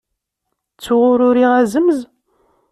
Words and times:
Ttuɣ 0.73 1.01
ur 1.11 1.19
uriɣ 1.27 1.51
azemz? 1.61 1.99